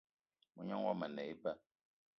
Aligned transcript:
Mognan 0.55 0.81
yomo 0.83 0.89
a 1.05 1.07
ne 1.07 1.23
eba 1.31 1.51